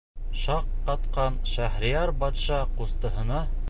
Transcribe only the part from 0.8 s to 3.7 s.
ҡатҡан Шәһрейәр батша ҡустыһына: